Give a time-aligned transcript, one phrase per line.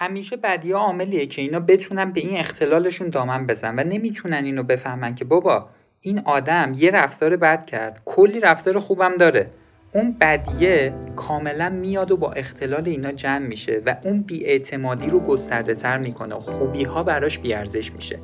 [0.00, 5.14] همیشه بدی عاملیه که اینا بتونن به این اختلالشون دامن بزن و نمی‌تونن اینو بفهمن
[5.14, 5.68] که بابا
[6.00, 9.50] این آدم یه رفتار بد کرد کلی رفتار خوبم داره.
[9.92, 15.74] اون بدیه کاملا میاد و با اختلال اینا جمع میشه و اون بیاعتمادی رو گسترده
[15.74, 18.18] تر می‌کنه و خوبی ها براش بیارزش میشه.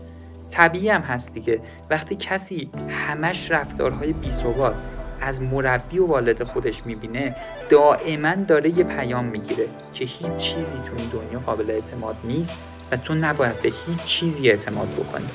[0.51, 1.61] طبیعی هم هست دیگه.
[1.91, 4.75] وقتی کسی همش رفتارهای بیثبات
[5.21, 7.37] از مربی و والد خودش می‌بینه
[7.71, 12.57] دائما داره یه پیام می‌گیره که هیچ چیزی تو این دنیا قابل اعتماد نیست
[12.91, 15.29] و تو نباید به هیچ چیزی اعتماد بکنی.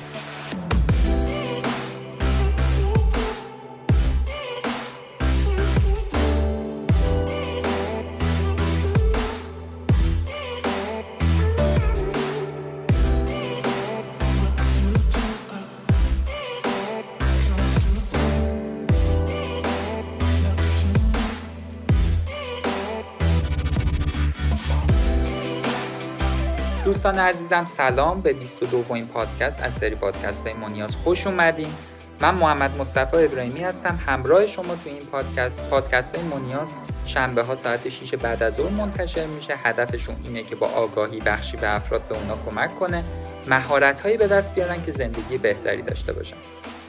[26.90, 28.20] دوستان عزیزم سلام.
[28.20, 31.72] به 22 این پادکست از سری پادکست های مونیاز خوش اومدین.
[32.20, 35.70] من محمد مصطفی ابراهیمی هستم همراه شما تو این پادکست.
[35.70, 36.72] پادکست های مونیاز
[37.06, 39.54] شنبه ها ساعت 6 بعد از ظهر منتشر میشه.
[39.56, 43.04] هدفشون اینه که با آگاهی بخشی به افراد به اونا کمک کنه
[43.46, 46.36] مهارت هایی به دست بیارن که زندگی بهتری داشته باشن.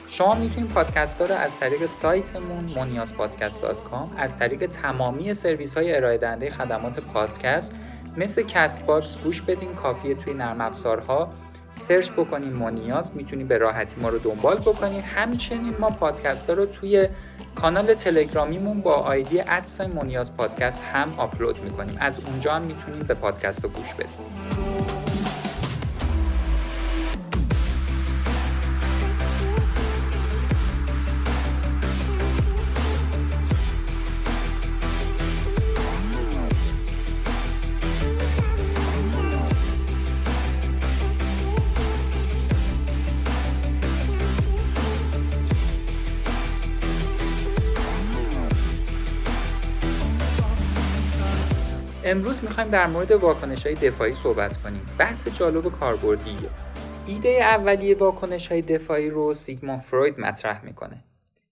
[0.08, 6.18] شما می‌تونید پادکست ها رو از طریق سایتمون moniazpodcast.com از طریق تمامی سرویس های ارائه
[6.18, 7.74] دهنده خدمات پادکست
[8.16, 11.32] مثل Castbox گوش بدین کافیه توی نرم افزارها.
[11.72, 15.00] سرچ بکنین مونیاز می‌تونی به راحتی ما رو دنبال بکنین.
[15.02, 17.08] همچنین ما پادکست ها رو توی
[17.54, 21.96] کانال تلگرامیمون با آیدی at sign مونیاز پادکست هم آپلود می‌کنیم.
[22.00, 24.91] از اونجا هم می‌تونین به پادکست رو گوش بدین.
[52.12, 54.86] امروز می‌خوایم در مورد واکنش های دفاعی صحبت کنیم.
[54.98, 56.50] بحث جالب کاربردیه
[57.06, 61.04] ایده اولیه واکنش های دفاعی رو سیگمون فروید مطرح می‌کنه.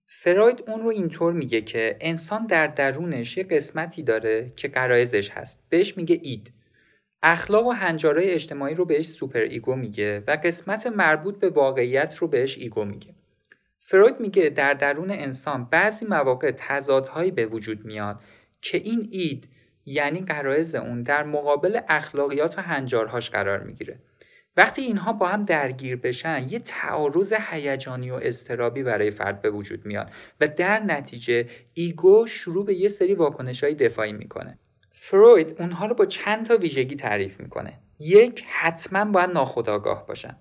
[0.06, 5.60] فروید اون رو اینطور میگه که انسان در درونش یه قسمتی داره که غرایزش هست.
[5.68, 6.52] بهش میگه id.
[7.22, 12.58] اخلاق و هنجارهای اجتماعی رو بهش superego میگه و قسمت مربوط به واقعیت رو بهش
[12.58, 13.14] ego میگه.
[13.78, 18.20] فروید میگه در درون انسان بعضی مواقع تضادهایی به وجود میاد
[18.60, 19.48] که این اید
[19.86, 23.98] یعنی قرائز اون در مقابل اخلاقیات و هنجارهاش قرار می‌گیره.
[24.56, 29.86] وقتی اینها با هم درگیر بشن یه تعارض هیجانی و استرابی برای فرد به وجود
[29.86, 34.58] میاد و در نتیجه ایگو شروع به یه سری واکنش های دفاعی می‌کنه.
[34.92, 37.72] فروید اونها رو با چند تا ویژگی تعریف می‌کنه.
[37.98, 40.36] یک حتما باید ناخودآگاه باشن.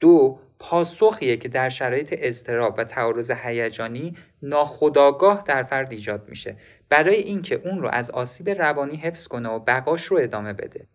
[0.00, 6.56] دو پاسخیه که در شرایط اضطراب و تعارض هیجانی ناخودآگاه در فرد ایجاد میشه.
[6.92, 10.86] برای اینکه اون رو از آسیب روانی حفظ کنه و بقاش رو ادامه بده.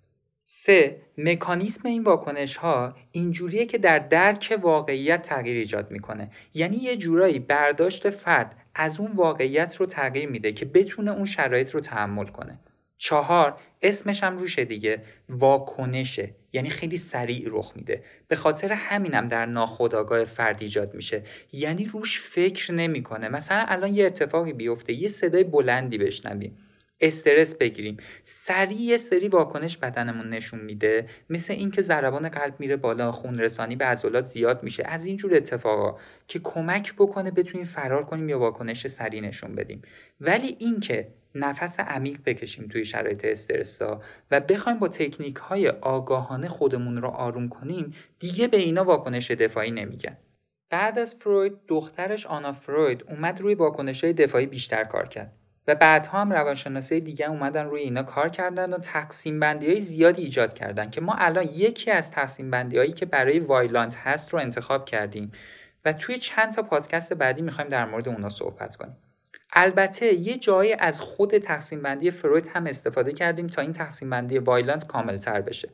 [0.44, 6.32] سه مکانیسم این واکنش ها اینجوریه که در درک واقعیت تغییر ایجاد می‌کنه.
[6.54, 11.70] یعنی یه جورایی برداشت فرد از اون واقعیت رو تغییر میده که بتونه اون شرایط
[11.70, 12.60] رو تحمل کنه.
[12.98, 16.36] چهار اسمش هم روشه دیگه واکنشه.
[16.58, 18.04] یعنی خیلی سریع رخ میده.
[18.28, 21.24] به خاطر همینم در ناخودآگاه فرد ایجاد میشه.
[21.52, 23.30] یعنی روش فکر نمی‌کنه.
[23.30, 26.58] مثلا الان یه اتفاقی بیفته یه صدای بلندی بشنویم.
[27.02, 27.98] استرس بگیریم.
[28.24, 31.06] سریع یه سری واکنش بدنمون نشون میده.
[31.30, 34.84] مثل اینکه ضربان قلب میره بالا خون رسانی به عضلات زیاد میشه.
[34.86, 39.82] از اینجور اتفاقا که کمک بکنه بتونیم فرار کنیم یا واکنش سریع نشون بدیم.
[40.22, 41.08] ولی اینکه
[41.44, 47.50] نفس عمیق بکشیم توی شرایط استرسا و بخوایم با تکنیک های آگاهانه خودمون رو آروم
[47.50, 50.18] کنیم دیگه به اینا واکنش دفاعی نمیگن.
[50.70, 55.34] بعد از فروید دخترش آنا فروید اومد روی واکنش های دفاعی بیشتر کار کرد
[55.68, 60.22] و بعدها هم روانشناسی دیگه اومدن روی اینا کار کردن و تقسیم بندی های زیادی
[60.22, 64.40] ایجاد کردن که ما الان یکی از تقسیم بندی هایی که برای وایلانت هست رو
[64.40, 65.32] انتخاب کردیم
[65.86, 68.98] و توی چند تا پادکست بعدی می‌خوایم در مورد اونا صحبت کنیم.
[69.54, 74.38] البته یه جایی از خود تقسیم بندی فروید هم استفاده کردیم تا این تقسیم بندی
[74.38, 75.70] وایلانت کاملتر بشه.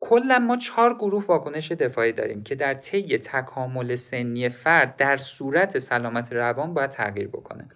[0.00, 5.78] کلا ما چهار گروه واکنش دفاعی داریم که در طی تکامل سنی فرد در صورت
[5.78, 7.68] سلامت روان باید تغییر بکنه.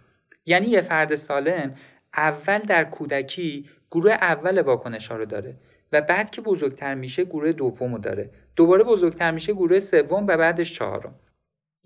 [0.46, 1.74] یعنی یه فرد سالم
[2.14, 5.56] اول در کودکی گروه اول واکنش ها رو داره
[5.92, 8.30] و بعد که بزرگتر میشه گروه دوم رو داره.
[8.56, 11.14] دوباره بزرگتر میشه گروه سوم و بعدش چهارم.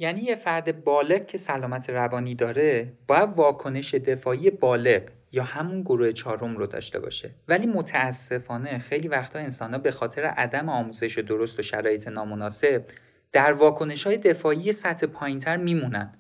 [0.03, 5.03] یعنی یه فرد بالغ که سلامت روانی داره باید واکنش دفاعی بالغ
[5.33, 7.31] یا همون گروه چهارم رو داشته باشه.
[7.49, 12.85] ولی متاسفانه خیلی وقتا انسان ها به خاطر عدم آموزش درست و شرایط نامناسب
[13.33, 16.15] در واکنش های دفاعی سطح پایینتر میمونن.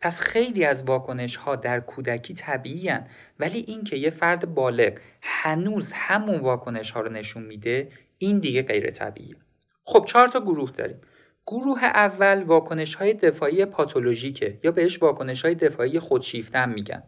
[0.00, 3.06] پس خیلی از واکنش ها در کودکی طبیعی هن.
[3.38, 4.92] ولی اینکه یه فرد بالغ
[5.22, 7.88] هنوز همون واکنش ها رو نشون میده
[8.18, 9.36] این دیگه غیر طبیعیه.
[9.84, 11.00] خب چهار تا گروه داریم.
[11.46, 17.02] گروه اول واکنش های دفاعی پاتولوژیکه یا بهش واکنش های دفاعی خودشیفتن میگن.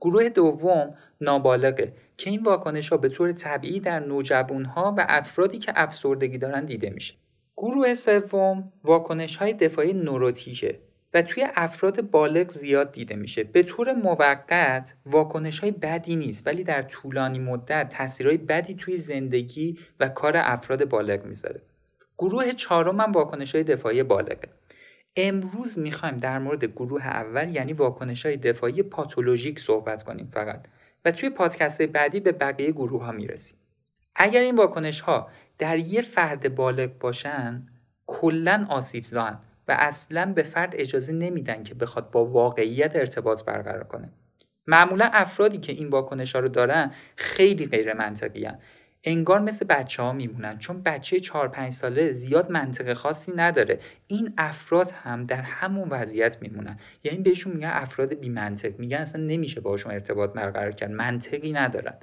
[0.00, 5.58] گروه دوم نابالغه که این واکنش ها به طور طبیعی در نوجوان ها و افرادی
[5.58, 7.14] که افسردگی دارن دیده میشه.
[7.56, 10.78] گروه سوم واکنش های دفاعی نوروتیکه
[11.14, 13.44] و توی افراد بالغ زیاد دیده میشه.
[13.44, 19.78] به طور موقت واکنش های بدی نیست ولی در طولانی مدت تاثیرهای بدی توی زندگی
[20.00, 21.60] و کار افراد بالغ می‌ذاره.
[22.18, 24.48] گروه چهارم هم واکنش های دفاعی بالغه
[25.16, 30.64] امروز می‌خوایم در مورد گروه اول یعنی واکنش های دفاعی پاتولوژیک صحبت کنیم فقط.
[31.04, 33.58] و توی پادکست بعدی به بقیه گروه ها می‌رسیم.
[34.14, 35.28] اگر این واکنش ها
[35.58, 37.66] در یه فرد بالغ باشن
[38.06, 39.38] کلا آسیب زان
[39.68, 44.12] و اصلا به فرد اجازه نمیدن که بخواد با واقعیت ارتباط برقرار کنه.
[44.66, 48.46] معمولا افرادی که این واکنش ها رو دارن خیلی غیر منطقی
[49.04, 53.78] انگار مثل بچه ها میمونن چون بچه 4 5 ساله زیاد منطق خاصی نداره.
[54.06, 56.78] این افراد هم در همون وضعیت میمونن.
[57.04, 61.94] یعنی بهشون میگن افراد بی منطق میگن اصلا نمیشه باشون ارتباط برقرار کرد منطقی ندارن.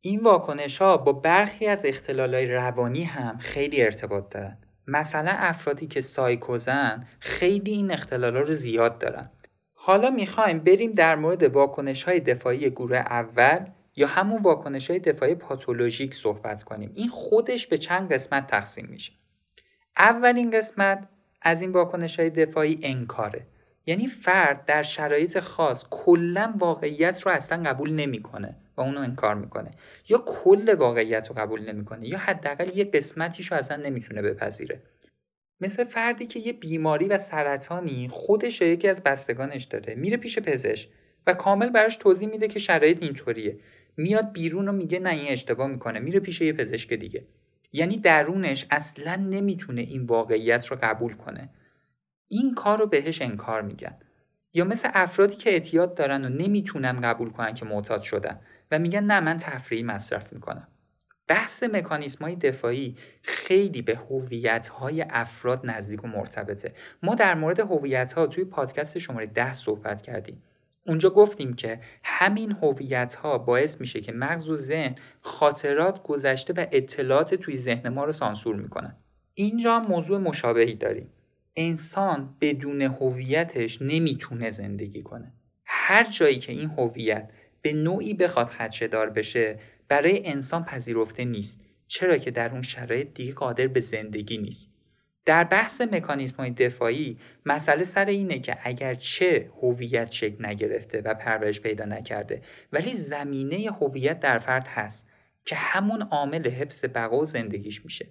[0.00, 4.58] این واکنش ها با برخی از اختلالای روانی هم خیلی ارتباط دارن.
[4.86, 9.30] مثلا افرادی که سایکوزن خیلی این اختلالا رو زیاد دارن.
[9.74, 13.66] حالا می‌خوایم بریم در مورد واکنش های دفاعی گروه اول
[13.96, 16.92] یا همون واکنش های دفاعی پاتولوژیک صحبت کنیم.
[16.94, 19.12] این خودش به چند قسمت تقسیم میشه.
[19.96, 21.08] اولین قسمت
[21.42, 23.46] از این واکنش های دفاعی انکاره.
[23.86, 29.70] یعنی فرد در شرایط خاص کلا واقعیت رو اصلا قبول نمی‌کنه و اونو انکار می‌کنه.
[30.08, 34.82] یا کل واقعیت رو قبول نمی‌کنه یا حداقل یه قسمتیش رو اصلا نمی‌تونه بپذیره.
[35.60, 40.88] مثل فردی که یه بیماری و سرطانی خودش یکی از بستگانش داره میره پیش پزشک
[41.26, 43.58] و کامل براش توضیح میده که شرایط اینطوریه.
[43.96, 45.98] میاد بیرون و میگه نه این اشتباه می‌کنه.
[45.98, 47.24] میره پیش یه پزشک دیگه.
[47.72, 51.48] یعنی درونش اصلا نمی‌تونه این واقعیت رو قبول کنه.
[52.28, 53.96] این کار رو بهش انکار میگن.
[54.54, 58.40] یا مثل افرادی که اعتیاد دارن و نمی‌تونن قبول کنن که معتاد شدن
[58.70, 60.68] و میگن نه من تفریحی مصرف می‌کنم.
[61.28, 66.74] بحث مکانیسم های دفاعی خیلی به هویت های افراد نزدیک و مرتبطه.
[67.02, 70.42] ما در مورد هویت ها توی پادکست شماره ده صحبت کردیم.
[70.86, 76.66] اونجا گفتیم که همین هویت ها باعث میشه که مغز و ذهن خاطرات گذشته و
[76.72, 78.96] اطلاعات توی ذهن ما رو سانسور می‌کنن
[79.34, 81.10] اینجا موضوع مشابهی داریم.
[81.56, 85.32] انسان بدون هویتش نمی‌تونه زندگی کنه.
[85.64, 87.30] هر جایی که این هویت
[87.62, 89.58] به نوعی بخواد خدشهدار بشه
[89.88, 91.60] برای انسان پذیرفته نیست.
[91.86, 94.71] چرا که در اون شرایط دیگه قادر به زندگی نیست.
[95.24, 101.14] در بحث مکانیزم های دفاعی مسئله سر اینه که اگر چه هویت شکل نگرفته و
[101.14, 102.42] پرورش پیدا نکرده
[102.72, 105.08] ولی زمینه هویت در فرد هست
[105.44, 108.06] که همون عامل حفظ بقا زندگیش میشه.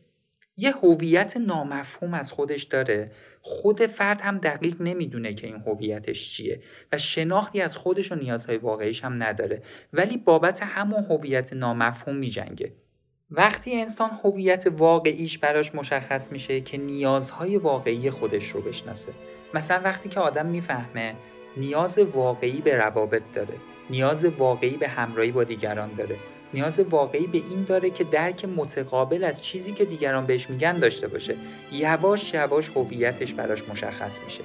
[0.58, 3.12] یه هویت نامفهوم از خودش داره.
[3.42, 6.62] خود فرد هم دقیق نمی‌دونه که این هویتش چیه
[6.92, 9.64] و شناختی از خودش و نیازهای واقعیش هم نداره.
[9.94, 12.74] ولی بابت همون هویت نامفهوم میجنگه.
[13.32, 19.12] وقتی انسان هویت واقعیش براش مشخص میشه که نیازهای واقعی خودش رو بشناسه.
[19.54, 21.16] مثلا وقتی که آدم می‌فهمه
[21.58, 23.54] نیاز واقعی به روابط داره
[23.90, 26.16] نیاز واقعی به همراهی با دیگران داره
[26.54, 31.08] نیاز واقعی به این داره که درک متقابل از چیزی که دیگران بهش میگن داشته
[31.08, 31.36] باشه.
[31.72, 34.44] یواش یواش هویتش براش مشخص میشه.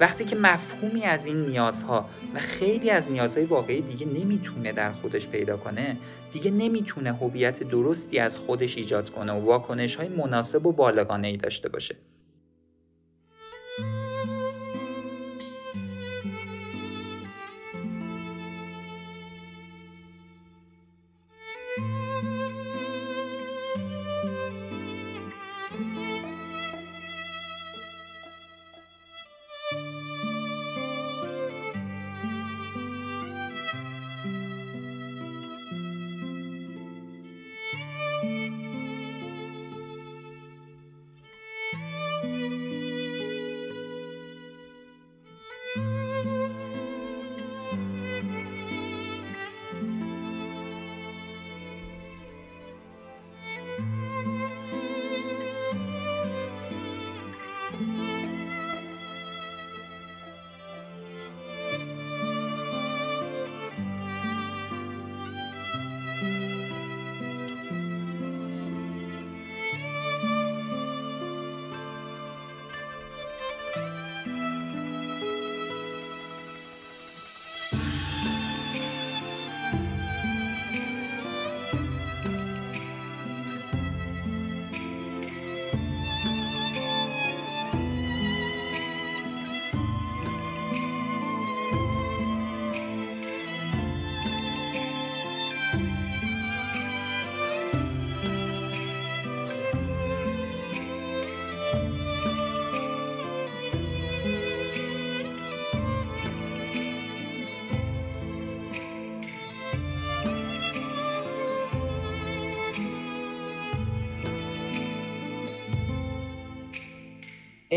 [0.00, 5.28] وقتی که مفهومی از این نیازها و خیلی از نیازهای واقعی دیگه نمی‌تونه در خودش
[5.28, 5.96] پیدا کنه
[6.32, 11.36] دیگه نمی‌تونه هویت درستی از خودش ایجاد کنه و واکنش های مناسب و بالغانه ای
[11.36, 11.96] داشته باشه.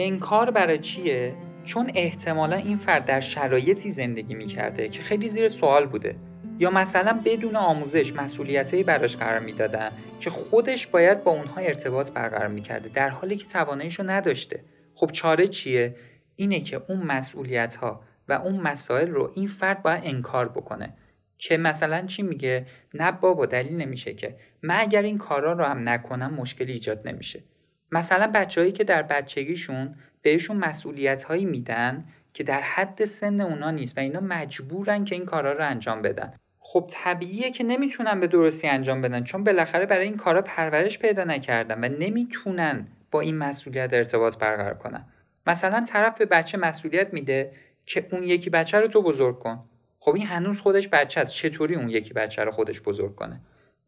[0.06, 5.86] انکار برای چیه؟ چون احتمالا این فرد در شرایطی زندگی می‌کرده که خیلی زیر سوال
[5.86, 6.15] بوده.
[6.60, 12.48] یا مثلا بدون آموزش مسئولیتهایی براش قرار می‌دادن که خودش باید با اونها ارتباط برقرار
[12.48, 14.63] می‌کرده در حالی که تواناییشو نداشته.
[14.96, 15.96] خب چاره چیه؟
[16.36, 20.94] اینه که اون مسئولیت ها و اون مسائل رو این فرد باید انکار بکنه.
[21.38, 24.36] که مثلا چی میگه؟ نه بابا دلیل نمیشه که.
[24.63, 27.44] من اگر این کارا رو هم نکنم مشکلی ایجاد نمیشه.
[27.91, 33.98] مثلا بچههایی که در بچگیشون بهشون مسئولیت هایی میدن که در حد سن اونا نیست
[33.98, 36.34] و اینا مجبورن که این کارا رو انجام بدن.
[36.60, 41.24] خب طبیعیه که نمی‌تونن به درستی انجام بدن چون بالاخره برای این کارا پرورش پیدا
[41.24, 45.05] نکردن و نمی‌تونن با این مسئولیت ارتباط برقرار کنن.
[45.48, 47.51] مثلا طرف به بچه مسئولیت میده
[47.86, 49.63] که اون یکی بچه رو تو بزرگ کن.
[50.00, 51.34] خب این هنوز خودش بچه است.
[51.34, 53.39] چطوری اون یکی بچه رو خودش بزرگ کنه؟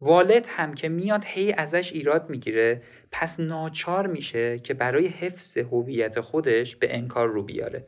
[0.02, 2.82] والد هم که میاد هی ازش ایراد می‌گیره
[3.12, 7.86] پس ناچار میشه که برای حفظ هویت خودش به انکار رو بیاره.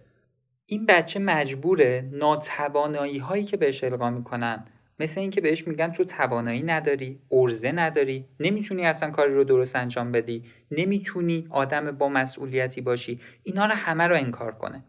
[0.66, 4.64] این بچه مجبوره ناتوانایی هایی که بهش القا می‌کنن
[5.00, 10.12] مثل اینکه بهش میگن تو توانایی نداری ارزه نداری نمی‌تونی اصلا کاری رو درست انجام
[10.12, 14.85] بدی نمی‌تونی آدم با مسئولیتی باشی اینا رو همه رو انکار کنه.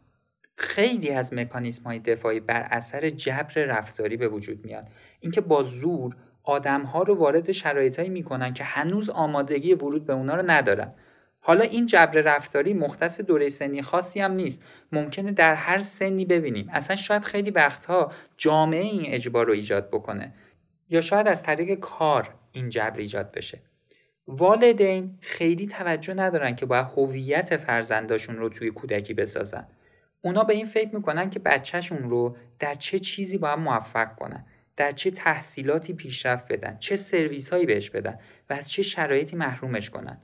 [0.58, 4.88] خیلی از مکانیسم های دفاعی بر اثر جبر رفتاری به وجود میاد.
[5.20, 6.15] اینکه با زور
[6.46, 10.94] آدم ها رو وارد شرایطهایی می‌کنن که هنوز آمادگی ورود به اونا رو ندارن.
[11.40, 14.64] حالا این جبر رفتاری مختص دوره سنی خاصی هم نیست.
[14.92, 16.70] ممکنه در هر سنی ببینیم.
[16.74, 20.34] اصلا شاید خیلی وقتها جامعه این اجبار رو ایجاد بکنه.
[20.90, 23.60] یا شاید از طریق کار این جبر ایجاد بشه.
[24.28, 29.68] والدین خیلی توجه ندارن که باید هویت فرزنداشون رو توی کودکی بسازن.
[30.22, 34.46] اونا به این فکر می‌کنن که بچهشون رو در چه چیزی باید موفق کنن.
[34.77, 39.89] در چه تحصیلاتی پیشرفت بدن چه سرویس هایی بهش بدن و از چه شرایطی محرومش
[39.89, 40.17] کنن.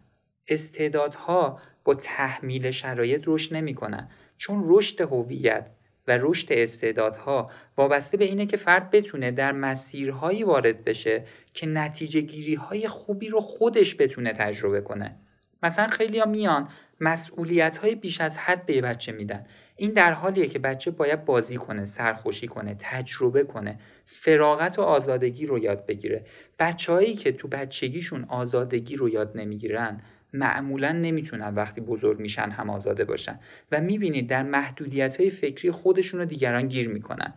[0.48, 5.66] استعدادها با تحمیل شرایط رشد نمی‌کنن چون رشد هویت
[6.08, 12.22] و رشد استعدادها وابسته به اینه که فرد بتونه در مسیرهایی وارد بشه که نتیجه
[12.22, 15.16] گیری های خوبی رو خودش بتونه تجربه کنه.
[15.64, 19.46] مثلا خیلی ها میان مسئولیت های بیش از حد به بچه میدن.
[19.82, 25.46] این در حالیه که بچه باید بازی کنه سرخوشی کنه تجربه کنه فراغت و آزادگی
[25.46, 26.26] رو یاد بگیره.
[26.60, 30.02] بچههایی که تو بچگیشون آزادگی رو یاد نمی‌گیرن
[30.34, 33.40] معمولا نمی‌تونن وقتی بزرگ میشن هم آزاده باشن.
[33.72, 37.34] و می‌بینید در محدودیت های فکری خودشون رو دیگران گیر می‌کنن.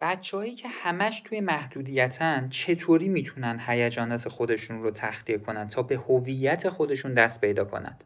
[0.00, 6.68] بچههایی که همش توی محدودیتن چطوری می‌تونن هیجانات خودشون رو تخلیه کنن تا به هویت
[6.68, 7.96] خودشون دست پیدا کنن؟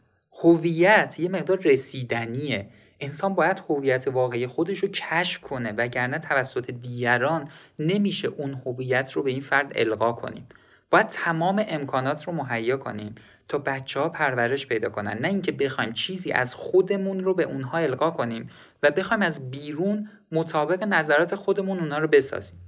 [0.43, 2.67] هویت یه مقدار رسیدنیه.
[3.01, 7.49] انسان باید هویت واقعی خودش رو کشف کنه وگرنه توسط دیگران
[7.79, 10.47] نمیشه اون هویت رو به این فرد القا کنیم.
[10.91, 13.15] باید تمام امکانات رو مهیا کنیم
[13.49, 15.19] تا بچه ها پرورش پیدا کنن.
[15.19, 18.51] نه اینکه بخوایم چیزی از خودمون رو به اونها القا کنیم
[18.83, 22.59] و بخوایم از بیرون مطابق نظرات خودمون اونها رو بسازیم.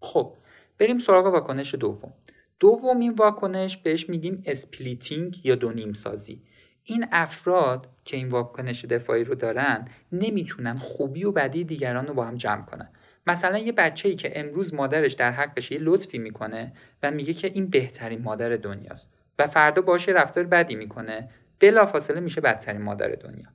[0.00, 0.34] خب
[0.78, 2.12] بریم سراغ واکنش دوم.
[2.60, 6.42] دومین واکنش بهش میگیم splitting یا دونیم سازی.
[6.90, 12.24] این افراد که این واکنش دفاعی رو دارن نمی‌تونن خوبی و بدی دیگران رو با
[12.24, 12.88] هم جمع کنن.
[13.26, 17.50] مثلا یه بچه ای که امروز مادرش در حقش یه لطفی می‌کنه و میگه که
[17.54, 21.28] این بهترین مادر دنیاست و فردا باهاش رفتار بدی می‌کنه
[21.60, 23.46] بلافاصله میشه بدترین مادر دنیا.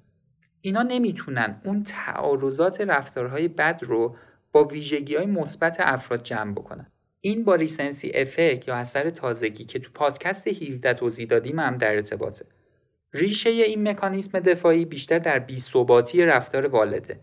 [0.62, 4.16] اینا نمی‌تونن اون تعارضات رفتارهای بد رو
[4.52, 6.88] با ویژگی های مثبت افراد جمع بکنن.
[7.22, 11.96] این با ریسنسی افکت یا اثر تازگی که تو پادکست 17 توضیح دادیم هم در
[11.96, 12.46] ارتباطه.
[13.14, 17.20] ریشه این مکانیسم دفاعی بیشتر در بیثباتی رفتار والده.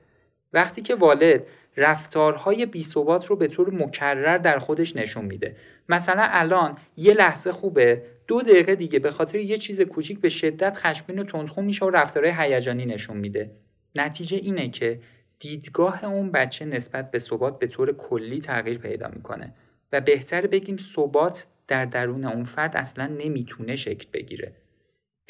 [0.52, 5.56] وقتی که والد رفتارهای بیثبات رو به طور مکرر در خودش نشون میده.
[5.88, 10.76] مثلا الان یه لحظه خوبه دو دقیقه دیگه به خاطر یه چیز کوچیک به شدت
[10.76, 13.50] خشمگین و تندخو میشه و رفتارهای هیجانی نشون میده.
[13.94, 15.00] نتیجه اینه که
[15.38, 19.54] دیدگاه اون بچه نسبت به ثبات به طور کلی تغییر پیدا می‌کنه
[19.92, 24.52] و بهتر بگیم ثبات در درون اون فرد اصلا نمی‌تونه شکل بگیره.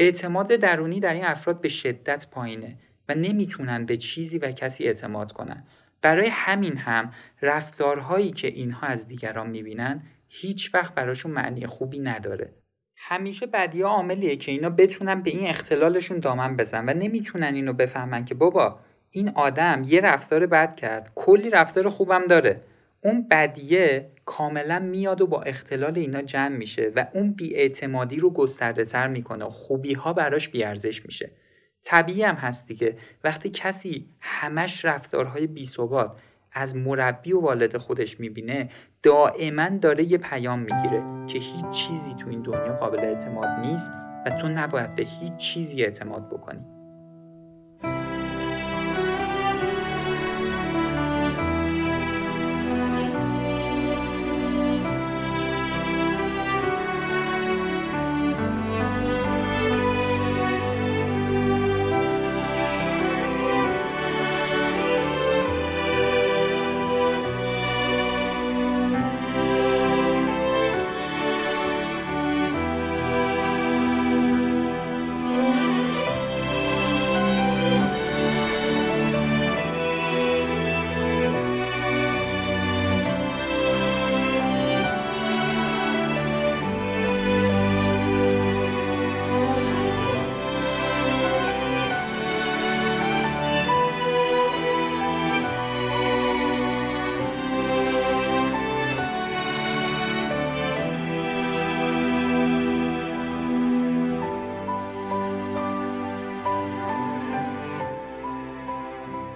[0.00, 2.76] اعتماد درونی در این افراد به شدت پایینه
[3.08, 5.64] و نمی‌تونن به چیزی و کسی اعتماد کنن.
[6.02, 12.50] برای همین هم رفتارهایی که اینها از دیگران می‌بینن هیچ وقت براشون معنی خوبی نداره.
[12.96, 18.24] همیشه بدی عاملیه که اینا بتونن به این اختلالشون دامن بزن و نمی‌تونن اینو بفهمن
[18.24, 18.80] که بابا
[19.10, 21.12] این آدم یه رفتار بد کرد.
[21.14, 22.60] کلی رفتار خوبم داره.
[23.00, 28.84] اون بدیه کاملا میاد و با اختلال اینا جمع میشه و اون بیاعتمادی رو گسترده
[28.84, 31.30] تر می‌کنه و خوبی ها براش بیارزش میشه.
[31.84, 32.96] طبیعی هم هست دیگه.
[33.24, 36.16] وقتی کسی همش رفتارهای بیثبات
[36.52, 38.70] از مربی و والد خودش می‌بینه
[39.02, 43.90] دائما داره یه پیام می‌گیره که هیچ چیزی تو این دنیا قابل اعتماد نیست
[44.26, 46.79] و تو نباید به هیچ چیزی اعتماد بکنی.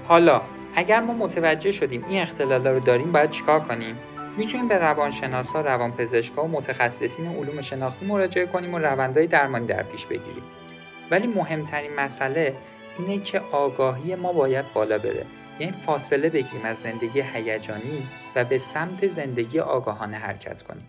[0.05, 0.43] حالا
[0.75, 3.97] اگر ما متوجه شدیم این اختلالا رو داریم باید چیکار کنیم
[4.37, 10.07] می‌تونیم به روانشناسا، روانپزشکا و متخصصین علوم شناختی مراجعه کنیم و روندهای درمانی در پیش
[10.07, 10.43] بگیریم.
[11.11, 12.55] ولی مهمترین مسئله
[12.99, 15.27] اینه که آگاهی ما باید بالا بره.
[15.61, 20.89] یعنی فاصله بگیریم از زندگی هیجانی و به سمت زندگی آگاهانه حرکت کنیم.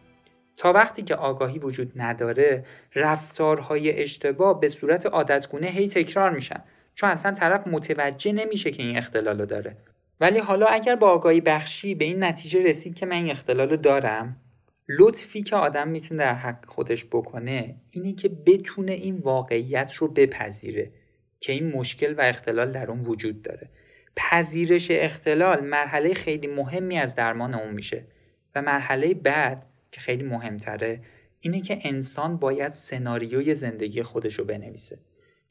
[0.57, 6.59] تا وقتی که آگاهی وجود نداره، رفتارهای اشتباه به صورت عادتگونه هی تکرار میشن.
[6.95, 9.77] چون اصلا طرف متوجه نمیشه که این اختلال داره.
[10.19, 13.77] ولی حالا اگر با آگاهی بخشی به این نتیجه رسید که من این اختلال رو
[13.77, 14.37] دارم
[14.89, 20.91] لطفی که آدم می‌تونه در حق خودش بکنه اینی که بتونه این واقعیت رو بپذیره
[21.39, 23.69] که این مشکل و اختلال در اون وجود داره.
[24.15, 28.05] پذیرش اختلال مرحله خیلی مهمی از درمان اون میشه.
[28.55, 31.01] و مرحله بعد که خیلی مهمتره
[31.39, 34.97] اینه که انسان باید سناریوی زندگی خودش رو بنویسه.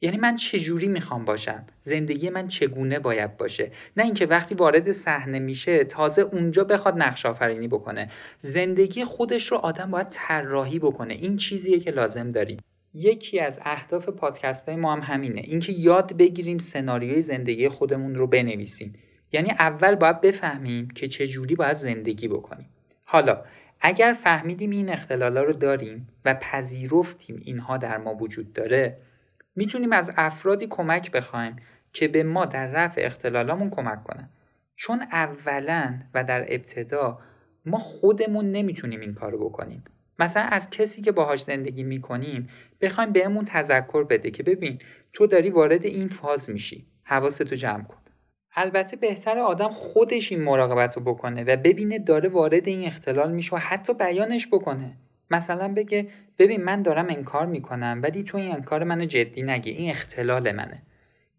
[0.01, 5.39] یعنی من چجوری می‌خوام باشم؟ زندگی من چگونه باید باشه؟ نه اینکه وقتی وارد صحنه
[5.39, 8.11] میشه تازه اونجا بخواد نقش آفرینی بکنه.
[8.41, 11.13] زندگی خودش رو آدم باید طراحی بکنه.
[11.13, 12.57] این چیزیه که لازم داریم.
[12.93, 15.41] یکی از اهداف پادکست های ما هم همینه.
[15.41, 18.93] اینکه یاد بگیریم سناریوی زندگی خودمون رو بنویسیم.
[19.31, 22.69] یعنی اول باید بفهمیم که چجوری باید زندگی بکنیم.
[23.05, 23.41] حالا
[23.81, 28.97] اگر فهمیدیم این اختلالا رو داریم و پذیرفتیم اینها در ما وجود داره
[29.55, 31.55] می‌تونیم از افرادی کمک بخوایم
[31.93, 34.29] که به ما در رفع اختلالامون کمک کنن.
[34.75, 37.19] چون اولا و در ابتدا
[37.65, 39.83] ما خودمون نمی‌تونیم این کارو بکنیم.
[40.19, 42.49] مثلا از کسی که باهاش زندگی می‌کنیم
[42.81, 44.79] بخوایم بهمون تذکر بده که ببین
[45.13, 46.85] تو داری وارد این فاز میشی.
[47.03, 47.97] حواستو جمع کن.
[48.55, 53.55] البته بهتر آدم خودش این مراقبت رو بکنه و ببینه داره وارد این اختلال میشه
[53.55, 54.97] و حتی بیانش بکنه.
[55.31, 56.07] مثلا بگه
[56.39, 59.71] ببین من دارم انکار می‌کنم ولی تو این انکار منو جدی نگی.
[59.71, 60.81] این اختلال منه.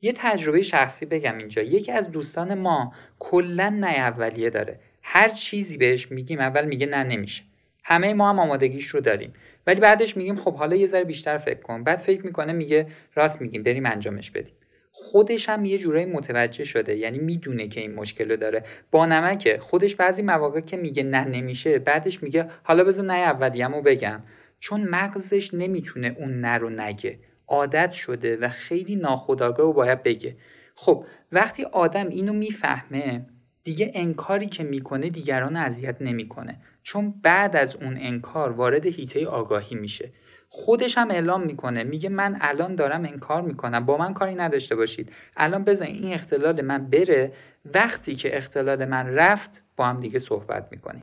[0.03, 1.63] یه تجربه شخصی بگم اینجا.
[1.63, 4.81] یکی از دوستان ما کلا نه اولیه داره.
[5.03, 7.43] هر چیزی بهش میگیم اول میگه نه نمیشه.
[7.85, 9.33] همه ما هم آمادگیش رو داریم.
[9.67, 11.85] ولی بعدش میگیم خب حالا یه ذره بیشتر فکر کن.
[11.85, 14.55] بعد فکر می‌کنه میگه راست میگیم بریم انجامش بدیم.
[14.93, 16.97] خودش هم یه جورایی متوجه شده.
[16.97, 18.65] یعنی می‌دونه که این مشکل رو داره.
[18.91, 19.59] با نمکه.
[19.59, 24.23] خودش بعضی مواقع که میگه نه نمیشه بعدش میگه حالا بذار نه اولیه‌مو بگم.
[24.67, 27.19] چون مغزش نمی‌تونه اون نه رو نگه.
[27.49, 30.37] عادت شده و خیلی ناخودآگاه و باید بگه.
[30.75, 33.27] خب وقتی آدم اینو می‌فهمه
[33.65, 36.61] دیگه انکاری که می‌کنه دیگران اذیت نمی‌کنه.
[36.83, 40.13] چون بعد از اون انکار وارد هیته آگاهی میشه.
[40.49, 43.87] خودش هم اعلام می‌کنه میگه من الان دارم انکار می‌کنم.
[43.87, 45.13] با من کاری نداشته باشید.
[45.37, 47.33] الان بزن این اختلال من بره.
[47.75, 51.03] وقتی که اختلال من رفت با هم دیگه صحبت می‌کنیم.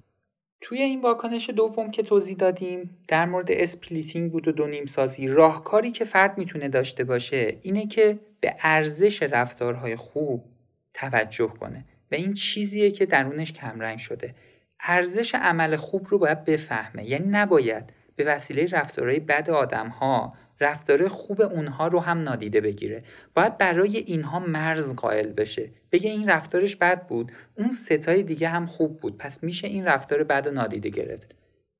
[0.65, 5.27] توی این واکنش دوم که توضیح دادیم در مورد splitting بود و دو نیم سازی
[5.27, 10.43] راهکاری که فرد می‌تونه داشته باشه اینه که به ارزش رفتارهای خوب
[10.93, 14.35] توجه کنه و این چیزیه که درونش کمرنگ شده.
[14.79, 17.83] ارزش عمل خوب رو باید بفهمه یعنی نباید
[18.15, 23.03] به وسیله رفتارهای بد آدم ها رفتار خوب اونها رو هم نادیده بگیره.
[23.33, 25.69] باید برای اینها مرز قائل بشه.
[25.91, 27.31] بگه این رفتارش بد بود.
[27.55, 29.17] اون سه تای دیگه هم خوب بود.
[29.17, 31.35] پس میشه این رفتار بد و نادیده گرفت.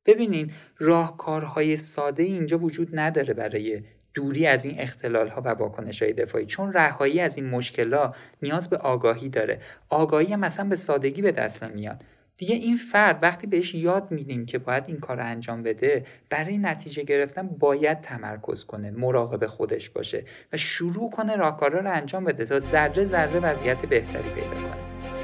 [0.06, 6.14] ببینین راهکارهای ساده اینجا وجود نداره برای دوری از این اختلال ها و واکنش های
[6.14, 6.46] دفاعی.
[6.46, 9.62] چون رهایی از این مشکلات نیاز به آگاهی داره.
[9.90, 12.04] آگاهی هم مثلا به سادگی به دست نمیاد.
[12.38, 16.58] دیگه این فرد وقتی بهش یاد میدیم که باید این کار رو انجام بده برای
[16.58, 22.46] نتیجه گرفتن باید تمرکز کنه مراقب خودش باشه و شروع کنه راهکارا رو انجام بده
[22.46, 25.23] تا ذره ذره وضعیت بهتری پیدا کنه.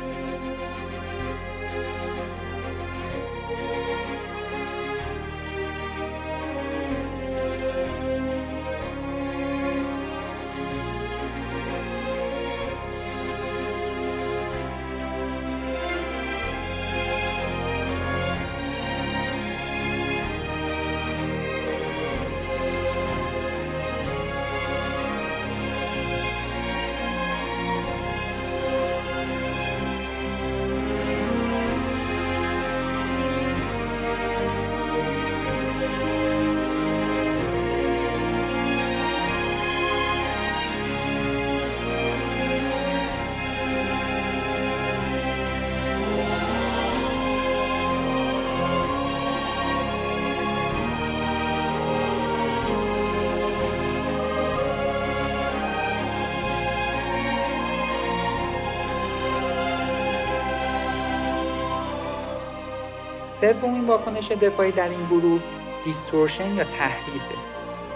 [63.41, 65.41] سومین واکنش دفاعی در این گروه
[65.86, 67.36] دیستورشن یا تحریفه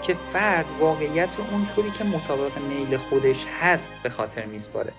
[0.02, 4.92] که فرد واقعیت اونطوری که مطابق میل خودش هست به خاطر میسپاره.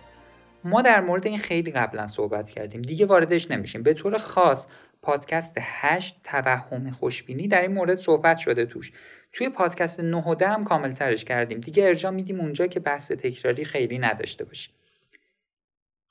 [0.64, 3.84] ما در مورد این خیلی قبلا صحبت کردیم دیگه واردش نمیشیم.
[3.84, 4.68] به طور خاص
[5.02, 8.92] پادکست 8 توهم خوشبینی در این مورد صحبت شده توش.
[9.34, 11.60] توی پادکست 9 و 10 هم کامل ترش کردیم.
[11.60, 14.74] دیگه ارجاع میدیم اونجا که بحث تکراری خیلی نداشته باشیم.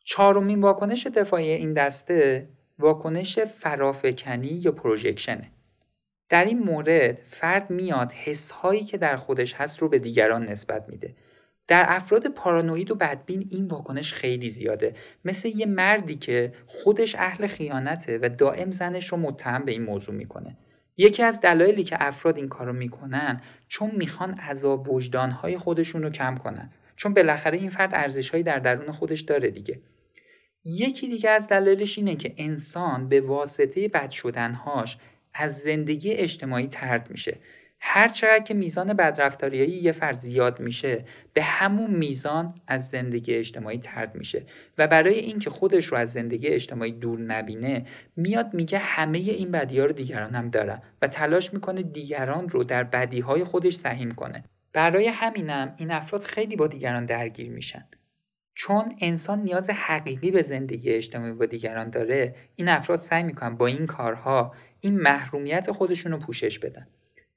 [0.05, 5.51] چهارمین واکنش دفاعی این دسته واکنش فرافکنی یا پروژکشنه.
[6.29, 11.15] در این مورد فرد میاد حسهایی که در خودش هست رو به دیگران نسبت میده.
[11.69, 14.95] در افراد پارانوید و بدبین این واکنش خیلی زیاده.
[15.25, 20.15] مثل یه مردی که خودش اهل خیانته و دائم زنش رو متهم به این موضوع
[20.15, 20.57] می‌کنه.
[20.97, 26.37] یکی از دلایلی که افراد این کارو می‌کنن چون می‌خوان عذاب وجدانهای خودشون رو کم
[26.37, 26.71] کنن.
[26.97, 29.81] چون بالاخره این فرد ارزشهایی در درون خودش داره دیگه.
[30.64, 34.98] یکی دیگه از دلایلش اینه که انسان به واسطه بد شدنهاش
[35.35, 37.38] از زندگی اجتماعی ترد میشه.
[37.81, 43.79] هر چقدر که میزان بدرفتاری یه فرد زیاد میشه به همون میزان از زندگی اجتماعی
[43.79, 44.42] ترد میشه.
[44.79, 49.79] و برای اینکه خودش رو از زندگی اجتماعی دور نبینه میاد میگه همه این بدی
[49.79, 54.11] ها رو دیگران هم دارن و تلاش می‌کنه دیگران رو در بدی های خودش سهیم
[54.11, 54.44] کنه.
[54.72, 57.85] برای همینم این افراد خیلی با دیگران درگیر میشن.
[58.55, 63.67] چون انسان نیاز حقیقی به زندگی اجتماعی با دیگران داره این افراد سعی می‌کنن با
[63.67, 66.87] این کارها این محرومیت خودشون رو پوشش بدن.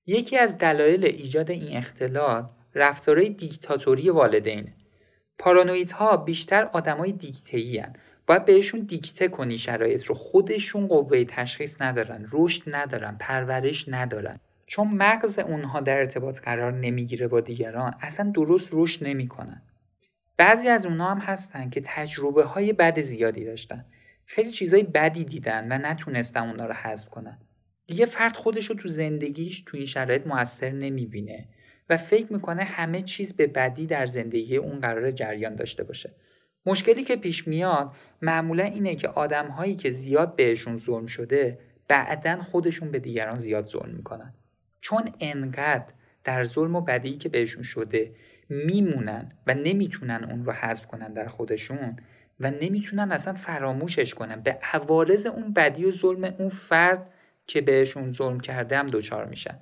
[0.05, 4.73] یکی از دلایل ایجاد این اختلال رفتارهای دیکتاتوری والدین
[5.39, 7.83] پارانویدها بیشتر آدمای دیکته‌ای
[8.27, 10.15] باید بهشون دیکته کنی شرایط رو.
[10.15, 14.39] خودشون قوه تشخیص ندارن رشد ندارن پرورش ندارن.
[14.65, 19.61] چون مغز اونها در ارتباط قرار نمی‌گیره با دیگران اصلا درست رشد نمی‌کنن.
[20.37, 23.85] بعضی از اونها هم هستن که تجربه های بد زیادی داشتن.
[24.25, 27.37] خیلی چیزای بدی دیدن و نتونستن اونا رو حذف کنن.
[27.87, 31.47] دیگه فرد خودش رو تو زندگیش تو این شرایط موثر نمی‌بینه
[31.89, 36.11] و فکر می‌کنه همه چیز به بدی در زندگی اون قرار جریان داشته باشه.
[36.65, 42.37] مشکلی که پیش میاد معمولا اینه که آدم هایی که زیاد بهشون ظلم شده بعدا
[42.37, 44.33] خودشون به دیگران زیاد ظلم می‌کنن.
[44.81, 45.85] چون انقدر
[46.23, 48.11] در ظلم و بدی که بهشون شده
[48.49, 51.97] میمونن و نمی‌تونن اون رو حذف کنن در خودشون
[52.39, 54.41] و نمی‌تونن اصلا فراموشش کنن.
[54.41, 57.09] به عوارض اون بدی و ظلم اون فرد
[57.47, 59.59] که بهشون ظلم کرده هم دوچار میشن.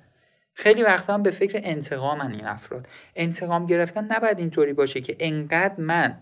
[0.54, 2.86] خیلی وقتا هم به فکر انتقامن این افراد.
[3.16, 6.18] انتقام گرفتن نباید اینطوری باشه که انقدر من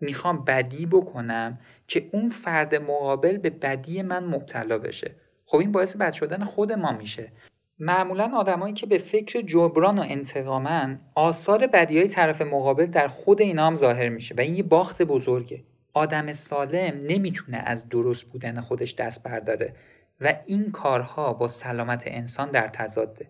[0.00, 5.10] می‌خوام بدی بکنم که اون فرد مقابل به بدی من مبتلا بشه.
[5.46, 7.32] خب این باعث بد شدن خود ما میشه.
[7.78, 13.40] معمولا آدمایی که به فکر جبران و انتقامن آثار بدی های طرف مقابل در خود
[13.40, 15.64] اینا هم ظاهر میشه و این یه باخت بزرگه.
[15.92, 19.74] آدم سالم نمی‌تونه از درست بودن خودش دست برداره
[20.20, 23.26] و این کارها با سلامت انسان در تضاده.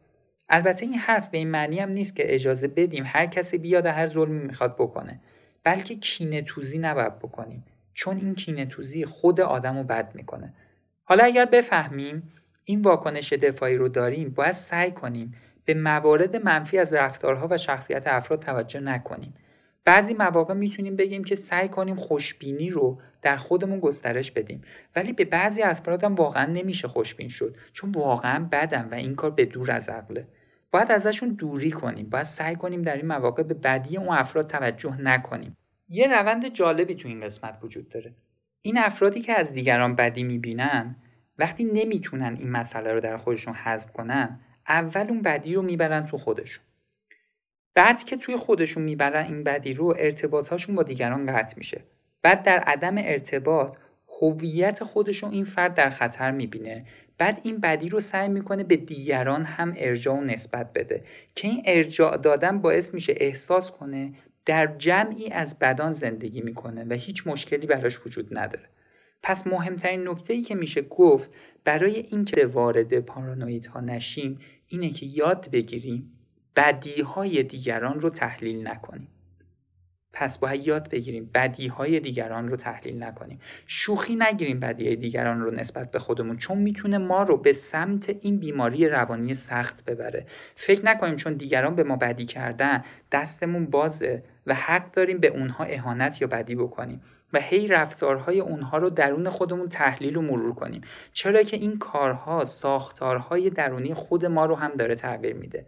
[0.49, 4.07] البته این حرف به این معنی هم نیست که اجازه بدیم هر کسی بیاد هر
[4.07, 5.21] ظلمی می‌خواد بکنه.
[5.65, 10.55] بلکه کینه توزی نباید بکنیم چون این کینه توزی خود آدم رو بد می‌کنه.
[11.05, 12.33] حالا اگر بفهمیم
[12.65, 18.07] این واکنش دفاعی رو داریم باید سعی کنیم به موارد منفی از رفتارها و شخصیت
[18.07, 19.35] افراد توجه نکنیم.
[19.85, 24.63] بعضی مواقع می‌تونیم بگیم که سعی کنیم خوشبینی رو در خودمون گسترش بدیم
[24.97, 29.31] ولی به بعضی افراد هم واقعا نمیشه خوشبین شد چون واقعا بدم و این کار
[29.31, 30.27] به دور از عقله.
[30.71, 35.01] باید ازشون دوری کنیم باید سعی کنیم در این مواقع به بدی اون افراد توجه
[35.01, 35.57] نکنیم.
[35.89, 38.15] یه روند جالبی تو این قسمت وجود داره.
[38.63, 40.97] این افرادی که از دیگران بدی می‌بینن
[41.39, 46.19] وقتی نمی‌تونن این مسئله رو در خودشون حذف کنن اول اون بدی رو می‌برن تو
[46.19, 46.65] خودشون.
[47.75, 51.81] بعد که توی خودشون می‌برن این بدی رو ارتباطهاشون با دیگران قطع میشه.
[52.23, 53.77] بعد در عدم ارتباط
[54.21, 56.87] هویت خودشون این فرد در خطر می‌بینه.
[57.19, 61.05] بعد این بدی رو سعی می‌کنه به دیگران هم ارجاع و نسبت بده.
[61.35, 64.13] که این ارجاع دادن باعث میشه احساس کنه
[64.47, 68.69] در جمعی از بدان زندگی می‌کنه و هیچ مشکلی براش وجود نداره.
[69.25, 71.33] پس مهمترین نکته ای که میشه گفت
[71.65, 76.13] برای اینکه وارد پارانوید ها نشیم اینه که یاد بگیریم
[76.57, 79.09] بدی های دیگران رو تحلیل نکنیم.
[80.13, 83.41] پس باید یاد بگیریم بدی های دیگران رو تحلیل نکنیم.
[83.67, 88.39] شوخی نگیریم بدی دیگران رو نسبت به خودمون چون می‌تونه ما رو به سمت این
[88.39, 90.27] بیماری روانی سخت ببره.
[90.55, 95.65] فکر نکنیم چون دیگران به ما بدی کردن دستمون بازه و حق داریم به اونها
[95.65, 97.01] اهانت یا بدی بکنیم.
[97.35, 100.81] و هی رفتارهای اونها رو درون خودمون تحلیل و مرور کنیم.
[101.13, 105.67] چرا که این کارها ساختارهای درونی خود ما رو هم داره تغییر میده.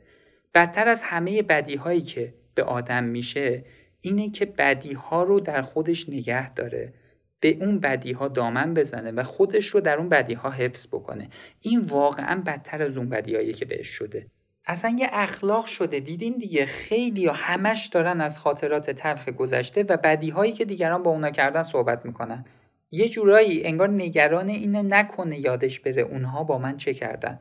[0.54, 3.64] بدتر از همه بدی هایی که به آدم میشه
[4.00, 6.92] اینه که بدی ها رو در خودش نگه داره.
[7.40, 11.28] به اون بدی ها دامن بزنه و خودش رو در اون بدی ها حفظ بکنه.
[11.60, 14.26] این واقعا بدتر از اون بدی هایی که بهش شده.
[14.66, 19.96] اصلا یه اخلاق شده دیدین دیگه خیلی یا همش دارن از خاطرات تلخ گذشته و
[19.96, 22.44] بدی هایی که دیگران با اونا کردن صحبت می‌کنن.
[22.90, 27.40] یه جورایی انگار نگران اینه نکنه یادش بره اونها با من چه کردن.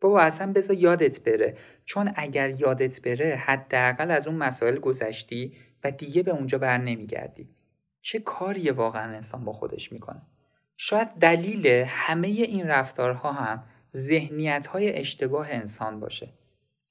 [0.00, 1.56] بابا اصلا بذار یادت بره.
[1.84, 5.52] چون اگر یادت بره حداقل از اون مسائل گذشتی
[5.84, 7.48] و دیگه به اونجا بر نمیگردی.
[8.00, 10.22] چه کاریه واقعا انسان با خودش می‌کنه؟
[10.76, 13.64] شاید دلیل همه این رفتارها هم
[13.96, 16.28] ذهنیت های اشتباه انسان باشه.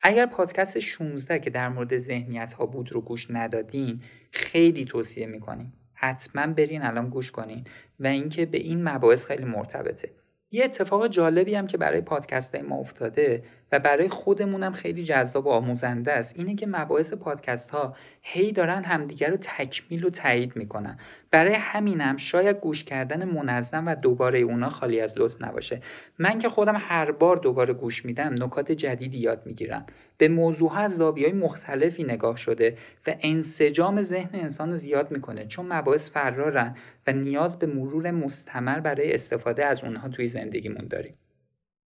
[0.01, 5.73] اگر پادکست 16 که در مورد ذهنیت ها بود رو گوش ندادین خیلی توصیه می‌کنیم.
[5.93, 7.63] حتما برین الان گوش کنین
[7.99, 10.09] و اینکه به این مباحث خیلی مرتبطه.
[10.51, 15.49] یه اتفاق جالبی هم که برای پادکست ما افتاده و برای خودمونم خیلی جذاب و
[15.49, 16.33] آموزنده است.
[16.37, 20.97] اینه که مباحث پادکست ها هی دارن همدیگر رو تکمیل و تایید می‌کنن.
[21.31, 25.81] برای همینم شاید گوش کردن منظم و دوباره اونا خالی از لطف نباشه.
[26.19, 29.85] من که خودم هر بار دوباره گوش میدم نکات جدیدی یاد می‌گیرم.
[30.17, 35.45] به موضوع از زاویه مختلفی نگاه شده و انسجام ذهن انسان رو زیاد می‌کنه.
[35.45, 36.75] چون مباحث فرارن
[37.07, 41.13] و نیاز به مرور مستمر برای استفاده از اونها توی زندگیمون داریم.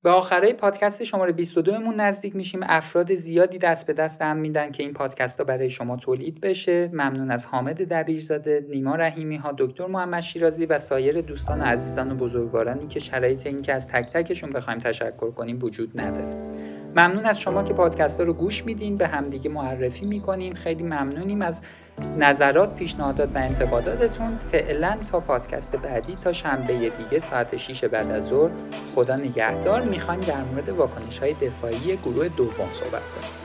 [0.05, 2.61] به آخره پادکست شماره 22 مون نزدیک میشیم.
[2.63, 6.91] افراد زیادی دست به دست هم میدن که این پادکست ها برای شما تولید بشه.
[6.93, 12.13] ممنون از حامد دبیرزاده نیما رحیمی ها دکتر محمد شیرازی و سایر دوستان و عزیزان
[12.13, 16.37] و بزرگوارانی که شرایط این که از تک تکشون بخوایم تشکر کنیم وجود نداره.
[16.97, 18.97] ممنون از شما که پادکست ها رو گوش میدین.
[18.97, 20.55] به همدیگه معرفی می‌کنین.
[20.55, 21.63] خیلی ممنونیم از
[22.19, 28.25] نظرات پیشنهادات و انتقاداتتون فعلا تا پادکست بعدی تا شنبه دیگه ساعت 6 بعد از
[28.25, 28.51] ظهر.
[28.95, 29.83] خدا نگهدار.
[29.83, 33.44] می‌خوایم در مورد واکنش های دفاعی گروه دوم صحبت کنیم.